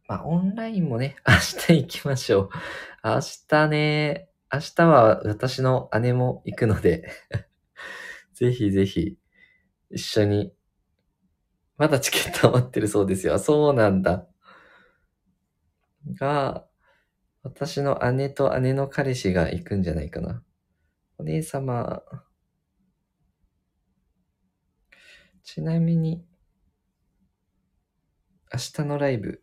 [0.07, 1.33] まあ、オンラインもね、 明
[1.75, 2.49] 日行きましょう。
[3.03, 7.09] 明日ね、明日は私の姉も行くので、
[8.33, 9.17] ぜひぜひ、
[9.89, 10.53] 一緒に。
[11.77, 13.39] まだチケット余ってるそうですよ。
[13.39, 14.27] そうなんだ。
[16.15, 16.67] が、
[17.43, 20.43] 私の姉と姉の彼氏が行くんじゃないかな。
[21.17, 22.03] お姉様。
[25.43, 26.25] ちなみに、
[28.53, 29.41] 明日のライブ。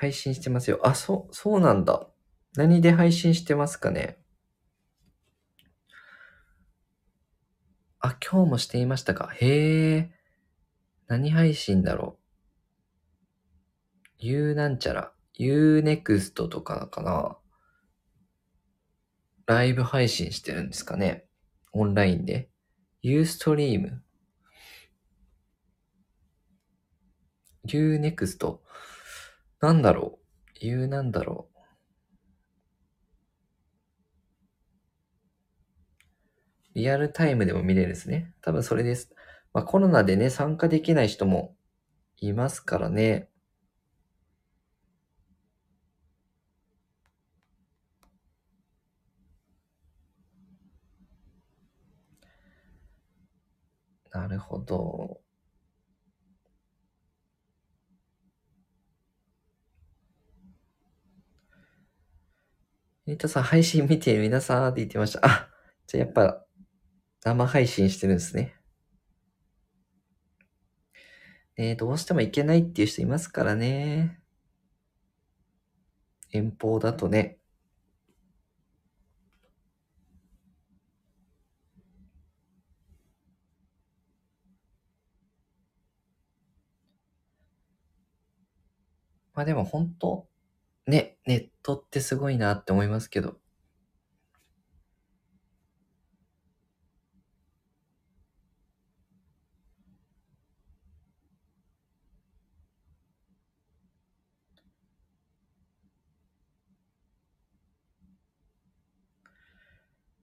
[0.00, 0.80] 配信してますよ。
[0.82, 2.08] あ、そう、そうなんだ。
[2.56, 4.16] 何で配信してますかね。
[7.98, 9.28] あ、今日もしていましたか。
[9.34, 10.10] へえ。
[11.06, 12.22] 何配信だろう。
[14.20, 15.12] U なんちゃら。
[15.38, 17.36] Unext とかかな。
[19.44, 21.26] ライブ配信してるんですかね。
[21.72, 22.48] オンラインで。
[23.04, 23.98] Ustream。
[27.66, 28.69] Unext。
[29.60, 30.18] なんだろ
[30.62, 31.60] う？U なんだろう。
[36.74, 38.32] リアルタイムでも見れるんですね。
[38.42, 39.10] 多分それです。
[39.52, 41.54] まあコロナでね、参加できない人も
[42.18, 43.28] いますからね。
[54.12, 55.20] なるほど。
[63.20, 65.20] ニートさん、配信見てる皆さんって言ってました。
[65.22, 65.50] あ、
[65.86, 66.42] じゃあやっぱ
[67.22, 68.54] 生配信してるんですね。
[71.56, 74.20] ねどうしても行けないっていう人いますからね。
[76.32, 77.38] 遠方だとね。
[89.34, 90.29] まあでも本当、
[90.86, 93.40] ね、ネットってすごいなって思いますけど。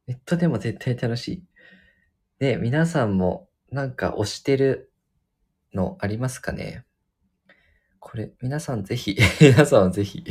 [0.07, 1.43] ネットでも絶対楽しい。
[2.39, 4.91] ね、皆さんもなんか推してる
[5.73, 6.86] のありますかね？
[8.09, 10.23] これ、皆さんぜひ、 皆さんぜひ。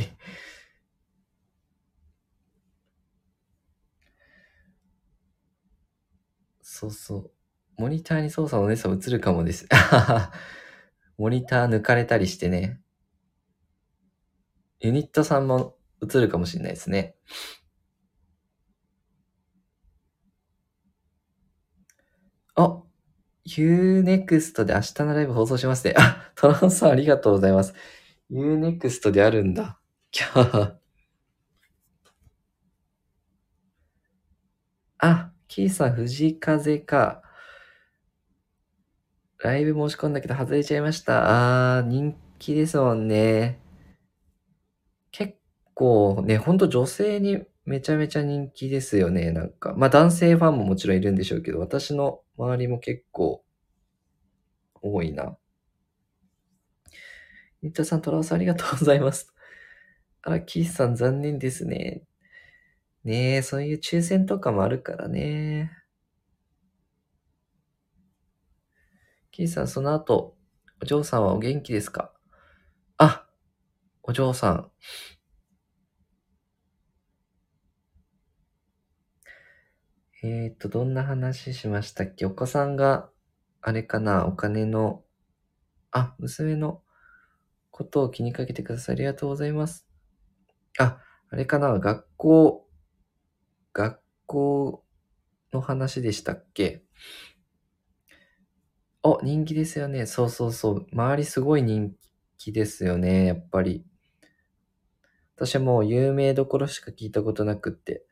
[6.59, 7.31] そうそう。
[7.77, 9.67] モニターに操作のお姉さん映るかもです。
[11.19, 12.81] モニター抜かれたりしてね。
[14.79, 17.15] ユニットさんも映るかもしれないですね。
[22.55, 22.81] あ、
[23.47, 25.93] Unext で明日のライブ放送しますね。
[25.97, 27.73] あ、トランさんありがとうございます。
[28.29, 29.79] Unext であるんだ。
[30.11, 30.73] キャー。
[34.99, 37.21] あ、キーさん、藤風か。
[39.39, 41.77] ライブ申し込んだけど外れちゃいました。
[41.77, 43.61] あー、人気ですもんね。
[45.11, 45.35] 結
[45.73, 49.73] 構ね、ほんと女性にめちゃめちゃ人気ですよね、なんか。
[49.77, 53.43] まあ男性ファンももちろんいるんでしょうけど、私の周りも結構
[54.81, 55.37] 多いな。
[57.61, 59.33] ニットさん、トラオさんありがとうございます。
[60.21, 62.03] あら、キースさん残念ですね。
[63.03, 65.71] ねえ、そういう抽選とかもあるからね。
[69.31, 70.35] キースさん、その後、
[70.81, 72.13] お嬢さんはお元気ですか？
[72.97, 73.27] あ、
[74.03, 74.71] お嬢さん。
[80.29, 82.25] えーと、どんな話しましたっけ？
[82.25, 83.09] お子さんが、
[83.61, 85.05] あれかな、お金の、
[85.91, 86.83] あ、娘の
[87.71, 88.95] ことを気にかけてください。
[88.95, 89.87] ありがとうございます。
[90.79, 90.99] あ、
[91.29, 92.67] あれかな、学校、
[93.71, 94.83] 学校
[95.53, 96.83] の話でしたっけ？
[99.03, 100.07] お、人気ですよね。
[100.07, 100.87] そうそうそう。
[100.91, 101.95] 周りすごい人
[102.37, 103.85] 気ですよね、やっぱり。
[105.35, 108.06] 私はもう有名どころしか聞いたことなくって。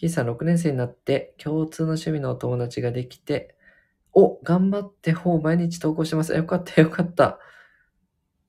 [0.00, 3.54] キーさん6年生になって共通の趣味のお友達ができて、
[4.14, 6.34] お、頑張って本毎日投稿してます。
[6.34, 7.38] よかったよかった。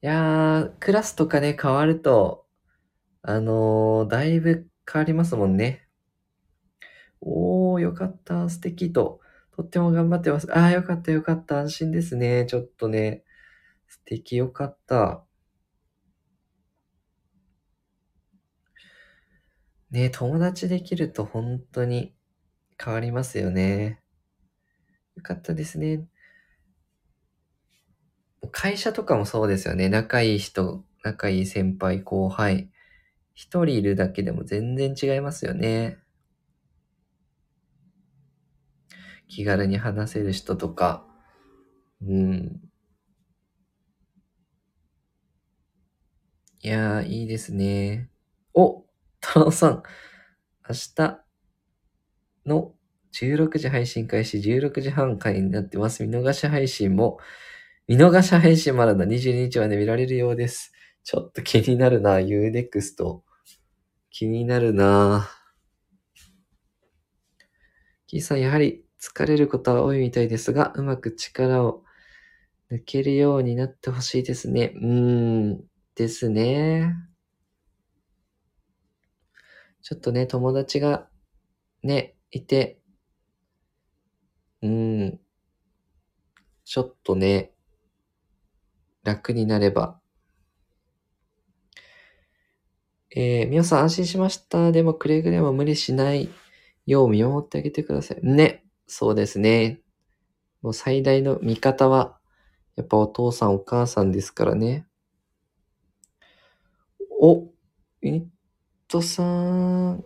[0.02, 2.45] いやー、クラスとかね、変わると、
[3.22, 5.89] あのー、だいぶ変わりますもんね。
[7.20, 9.20] おー、よかった、素敵と。
[9.54, 10.47] とっても頑張ってます。
[10.58, 12.45] あー、よかったよかった、安心ですね。
[12.45, 13.26] ちょっとね、
[13.89, 15.26] 素敵よかった。
[19.92, 22.16] ね友達できると本当に
[22.84, 24.02] 変わりますよね。
[25.16, 26.06] よかったですね。
[28.52, 29.89] 会社とかもそうですよね。
[29.89, 32.70] 仲いい人、仲いい先輩、後輩。
[33.34, 36.00] 一人いるだけでも全然違いますよね。
[39.28, 41.06] 気軽に話せる人とか。
[42.02, 42.62] うん。
[46.62, 48.10] いやー、いいですね。
[48.54, 48.81] お
[49.22, 49.84] 太郎さん、
[50.67, 51.24] 明日
[52.45, 52.74] の
[53.13, 56.05] 16時配信開始、16時半回になってます。
[56.05, 57.19] 見逃し配信も、
[57.88, 60.74] 見逃し配信まだ22日まで見られるようです。
[61.03, 63.22] ちょっと気になるな、UNEXT。
[64.09, 65.30] 気になるな。
[68.07, 71.84] キーさん、やはり疲れることは多いみたいですが、うまく力を
[72.72, 74.74] 抜けるようになってほしいですね。
[74.76, 74.89] うー
[75.53, 75.63] ん、
[75.95, 76.95] ですね。
[79.82, 81.08] ちょっとね、友達が
[81.84, 82.80] ね、いて、
[84.62, 85.20] うん、
[86.64, 87.52] ちょっとね、
[89.04, 90.00] 楽になれば。
[93.14, 94.72] えー、みおさん安心しました。
[94.72, 96.30] でもくれぐれも無理しない
[96.86, 98.20] よう見守ってあげてください。
[98.24, 99.82] ね、そうですね。
[100.62, 102.20] もう最大の味方は、
[102.76, 104.88] やっぱお父さんお母さんですからね。
[107.20, 107.50] お、
[108.02, 108.41] ユニッ
[108.92, 110.04] トさん。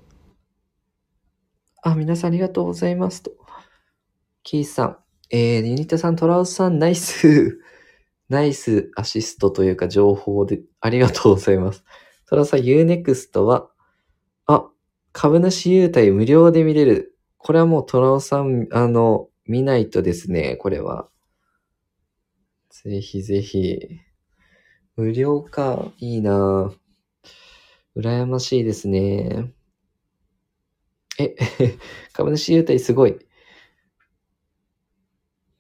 [1.82, 3.32] あ、皆さんありがとうございますと。
[4.44, 4.98] キーさん。
[5.32, 7.60] えー、ユニットさん、トラウスさん、ナイス。
[8.30, 11.84] ナイスアシストというか情報で、ありがとうございます。
[12.28, 13.72] トラウスさん、UNEXT は、
[14.46, 14.70] あ、
[15.12, 17.18] 株主優待無料で見れる。
[17.38, 21.10] これはもうトラオさん、あの、見ないとですね、これは。
[22.70, 23.80] ぜひぜひ。
[24.96, 25.92] 無料か。
[25.98, 26.85] いいなぁ
[27.96, 29.54] 羨ましいですね。
[31.18, 31.36] え、
[32.14, 33.18] 株主優待すごい。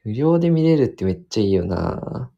[0.04, 2.32] 無料で見れるってめっちゃいいよな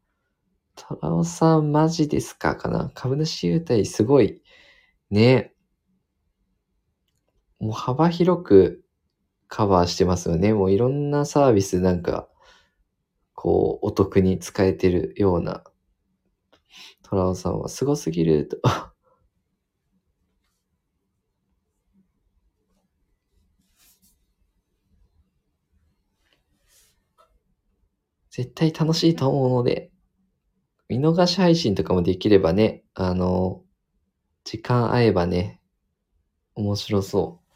[0.76, 4.41] トラオさんマジですかかな株主優待すごい。
[5.10, 5.54] ね。
[7.60, 8.84] もう幅広く
[9.48, 10.54] カバーしてますよね。
[10.54, 12.30] もういろんなサービスなんか、
[13.34, 15.64] こう、お得に使えてるような。
[17.04, 18.58] トラオさんはすごすぎると。
[28.38, 29.90] 絶対楽しいと思うので、
[30.90, 33.64] 見逃し配信とかもできればね、あの、
[34.44, 35.60] 時間合えばね、
[36.54, 37.47] 面白そう。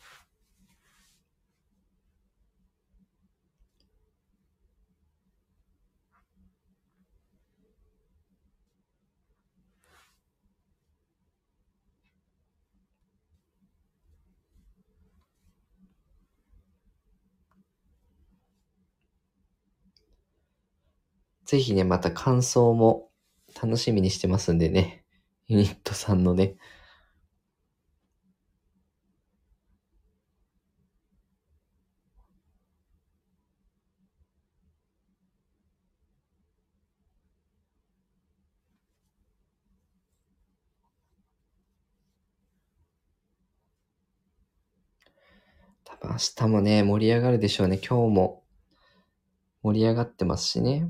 [21.51, 23.09] ぜひね、また感想も
[23.61, 25.03] 楽しみにしてますんでね。
[25.47, 26.55] ユニットさんのね。
[45.83, 47.77] 多分明日もね、盛り上がるでしょうね。
[47.77, 48.43] 今日も
[49.63, 50.87] 盛り上がってますしね。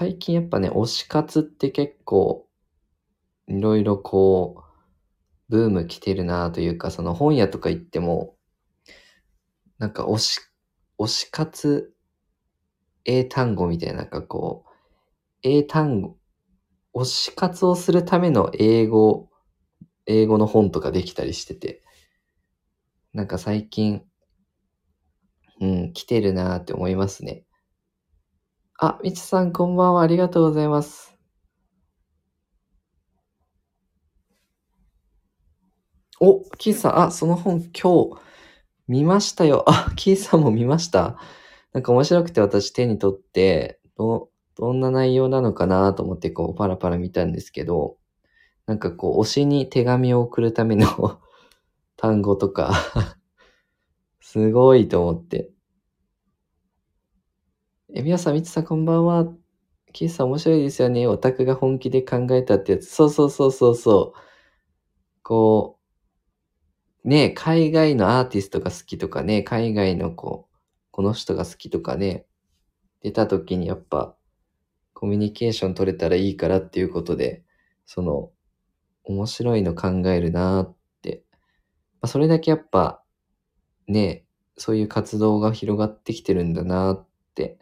[0.00, 2.48] 最近やっぱね、推し活って結構、
[3.48, 4.64] いろいろこ
[5.50, 8.34] う、ブーム来てるなというか、その本屋とか行っても、
[9.76, 10.40] なんか推し、
[10.98, 11.92] 推し活
[13.04, 14.70] 英単語みたいな、なんかこう、
[15.42, 16.16] 英単語、
[16.94, 19.28] 推し活をするための英語、
[20.06, 21.82] 英語の本とかできたりしてて、
[23.12, 24.02] なんか最近、
[25.60, 27.44] うん、来てるなって思いますね。
[28.82, 30.00] あ、みちさんこんばんは。
[30.00, 31.14] ありがとうございます。
[36.18, 38.20] お、キーさん、あ、その本今日
[38.88, 39.64] 見ましたよ。
[39.68, 41.18] あ、キーさんも見ました。
[41.74, 47.98] なんか面白くて私手に取って、ど、どんな内容なのかなと思ってこうパラパラ見たんですけど、
[48.66, 50.86] なんかこう推しに手紙を送るための
[51.96, 52.72] 単語とか、
[54.20, 55.50] すごいと思って。
[57.92, 59.26] え、皆さん、みつさんこんばんは。
[59.92, 61.08] キーさん面白いですよね。
[61.08, 62.88] オタクが本気で考えたってやつ。
[62.88, 64.20] そうそうそうそうそう。
[65.24, 65.78] こ
[67.04, 70.56] う、ね、海外のアーティストが好きとかね、海外のこう、
[70.92, 72.26] この人が好きとかね、
[73.02, 74.16] 出た時にやっぱ、
[74.94, 77.44] コミュニケーション取れたらいいからっていうことで、
[77.86, 78.30] その、
[79.04, 81.24] 面白いの考えるなーって。
[82.02, 83.02] まあ、それだけやっぱ、
[83.88, 84.26] ね、
[84.56, 87.58] そういう活動が広がってきてるんだなーって。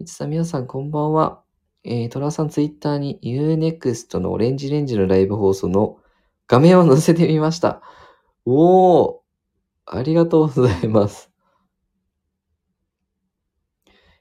[0.00, 1.42] いつさん、皆さんこんばんは。
[1.84, 5.98] えー、トラさんツイッターに UNEXT のオレンジレンジのライブ放送の
[6.46, 7.82] 画面を載せてみました。
[8.46, 9.20] おー
[9.84, 11.30] ありがとうございます。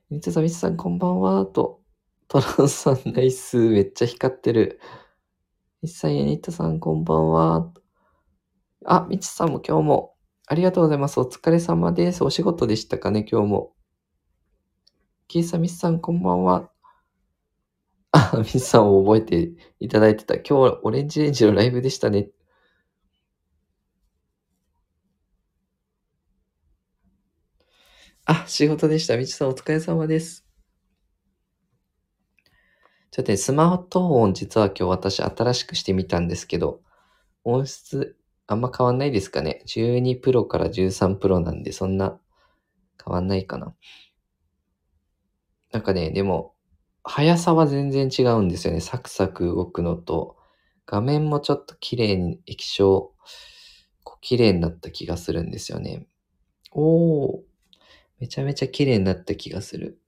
[0.10, 1.46] みつさん、みつさん、こんばんは。
[1.46, 1.80] と、
[2.28, 3.56] トランさん、ナイス。
[3.70, 4.82] めっちゃ光ってる。
[5.82, 7.72] みつさん、やニットさん、こんばんは。
[8.84, 10.14] あ、みつさんも今日も
[10.46, 11.22] ありがとうございます。
[11.22, 12.22] お疲れ様です。
[12.26, 13.79] お仕事でしたかね、今日も。
[15.30, 16.72] キーさん、ミスさん、こんばんは。
[18.12, 20.34] あ、ミスさんを覚えていただいてた。
[20.38, 22.32] 今日はオレンジレンジのライブでしたね。
[28.26, 29.18] あ、仕事でした。
[29.18, 30.48] みちさん、お疲れ様です。
[33.12, 36.82] ちょっとね、スマートフォン実は今日私新しくしてみたんですけど、
[37.44, 38.18] 音質
[38.48, 39.62] あんま変わんないですかね。
[39.68, 42.20] 12プロから13プロなんで、そんな
[43.06, 43.76] 変わんないかな。
[45.72, 46.56] なんかね、でも、
[47.04, 48.82] 速さは全然違うんですよね。
[48.82, 50.38] サクサク動くのと、
[50.86, 53.14] 画面もちょっと綺麗に、液晶、
[54.04, 56.08] こう綺麗になった気がするんですよね。
[56.72, 57.42] おー、
[58.20, 60.00] めちゃめちゃ綺麗になった気がする。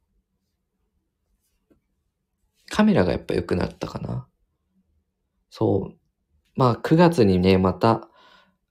[2.69, 4.27] カメラがやっぱ良くなったかな。
[5.49, 5.97] そう。
[6.55, 8.09] まあ、9月にね、また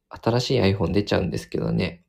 [0.09, 2.05] 新しい iPhone 出ちゃうんですけどね。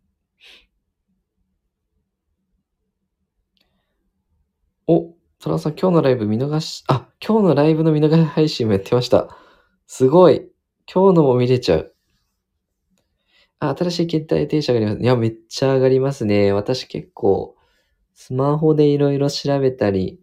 [4.87, 9.35] お、トラさん、今日のライブ見逃し、あ、今日のライブの見逃し配信もやってました。
[9.87, 10.47] すごい。
[10.85, 11.95] 今日のも見れちゃう。
[13.57, 15.01] あ、新しい携帯停車があります。
[15.01, 16.51] いや、めっちゃ上がりますね。
[16.51, 17.55] 私結構、
[18.13, 20.19] スマホでいろいろ調べたり、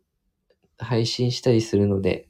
[0.78, 2.28] 配信したりするので、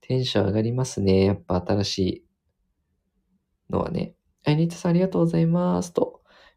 [0.00, 1.24] テンション上がりますね。
[1.24, 2.24] やっぱ新しい
[3.68, 4.14] のはね。
[4.44, 5.92] あ、ニットさんありがとうございます。
[5.92, 6.05] と。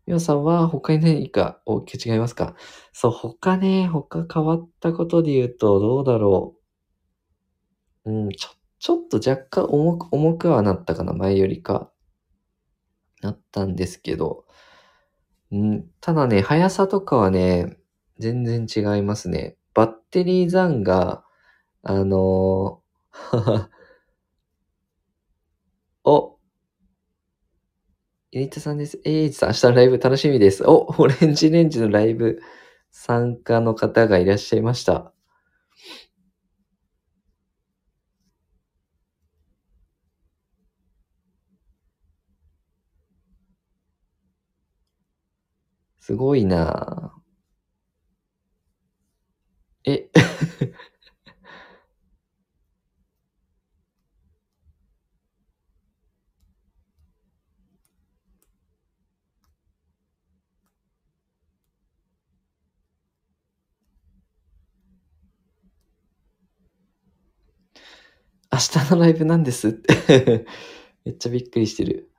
[0.10, 2.56] みおさんは他に何か大きく違いますか？
[2.94, 6.56] そう、他ね、他変わったことで言うと、どうだろ
[8.06, 8.12] う。
[8.12, 8.50] うん、ちょ、
[8.80, 11.92] ちょっと若干重く、重くはなったかな、前よりか。
[13.22, 14.46] なったんですけど。
[15.52, 17.78] うん、ただね、速さとかはね、
[18.18, 19.58] 全然違いますね。
[19.76, 21.24] バッテリー残が、
[21.84, 23.68] あのー
[26.04, 26.39] お、
[28.32, 29.00] ユニットさんです。
[29.06, 30.64] えいじさん、明日のライブ楽しみです。
[30.64, 32.40] お、オレンジレンジのライブ
[32.92, 35.12] 参加の方がいらっしゃいました。
[46.00, 47.20] すごいなぁ
[49.86, 50.10] え、
[68.52, 70.46] 明日のライブなんですって
[71.06, 72.10] めっちゃびっくりしてる。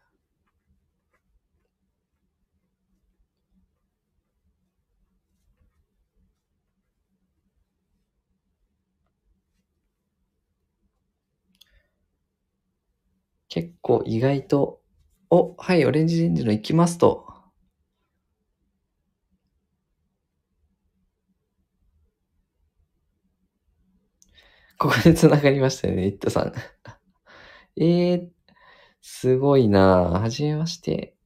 [13.51, 14.81] 結構意外と、
[15.29, 17.30] お、はい、オレンジレンジの行きますと。
[24.81, 26.55] ここで繋がりましたよね、ニットさん。
[27.77, 28.31] えー、
[29.03, 30.21] すごいなぁ。
[30.23, 31.17] はじめまして。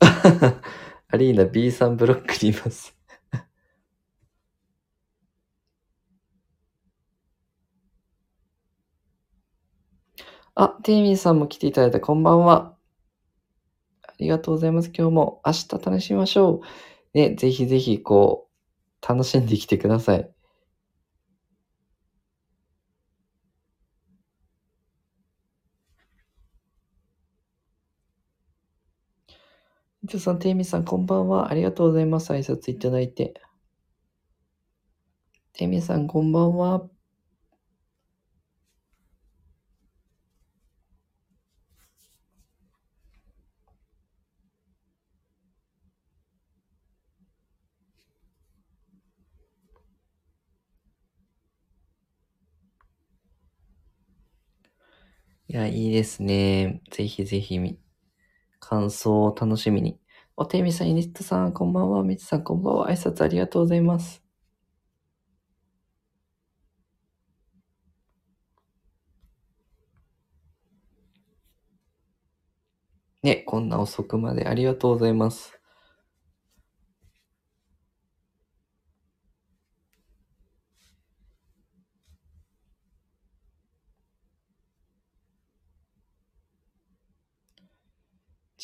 [1.08, 2.93] アリーナ B さんブロックにいます。
[10.56, 12.76] あ、テイミンさんも来ていただいてこんばんは。
[14.02, 14.90] ありがとうございます。
[14.96, 16.60] 今日も明日楽しみましょ
[17.14, 17.18] う。
[17.18, 18.48] ね、ぜひぜひこ
[19.02, 20.34] う、楽しんできてください。
[30.04, 31.50] 伊藤さん、テイミンさん、こんばんは。
[31.50, 32.32] ありがとうございます。
[32.32, 33.34] 挨拶いただいて。
[35.54, 36.93] テイミンさん、こんばんは。
[55.54, 56.82] いや、いいですね。
[56.90, 57.60] ぜひぜひ、
[58.58, 60.00] 感想を楽しみに。
[60.36, 62.02] お、てみさん、イニットさん、こんばんは。
[62.02, 62.90] みつさん、こんばんは。
[62.90, 64.24] 挨拶ありがとうございます。
[73.22, 75.60] ね、こんな遅くまでありがとうございます。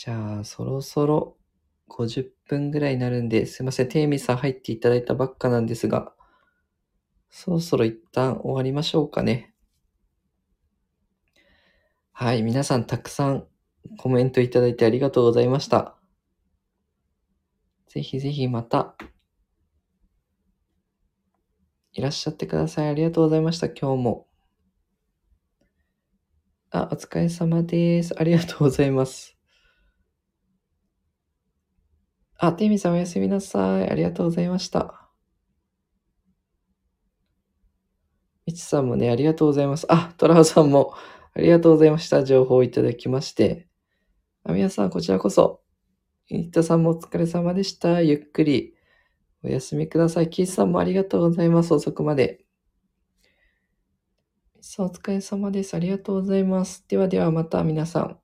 [0.03, 1.37] じゃあ、そろそろ
[1.91, 3.89] 50分ぐらいになるんで、すいません。
[3.91, 6.15] テイミさん入っていただいたばっかなんですが、
[7.29, 9.53] そろそろ一旦終わりましょうかね。
[12.13, 12.43] はい。
[12.43, 13.47] 皆さんたくさん
[13.99, 15.95] コメントいただいてありがとうございました。
[17.87, 18.97] ぜひぜひまた
[21.93, 22.89] いらっしゃってください。
[22.89, 23.67] ありがとうございました。
[23.69, 24.27] 今日も。
[26.71, 28.19] あ、お疲れ様です。
[28.19, 29.40] ありがとうございます。
[32.43, 33.91] あ、テイミさんおやすみなさい。
[33.91, 35.11] ありがとうございました。
[38.47, 39.85] みちさんもね、ありがとうございます。
[39.91, 40.95] あ、トラウさんも
[41.35, 42.25] ありがとうございました。
[42.25, 43.69] 情報をいただきまして。
[44.43, 45.61] あ、皆さん、こちらこそ。
[46.31, 48.01] ニッタさんもお疲れ様でした。
[48.01, 48.75] ゆっくり
[49.45, 50.31] お休みください。
[50.31, 51.75] キースさんもありがとうございます。
[51.75, 52.47] 遅くまで。
[54.63, 55.75] さあ、お疲れ様です。
[55.75, 56.87] ありがとうございます。
[56.89, 58.19] ではではまた皆さん、